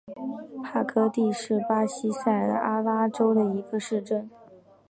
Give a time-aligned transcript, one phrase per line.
[0.65, 4.27] 帕科蒂是巴西塞阿拉州的一个市镇。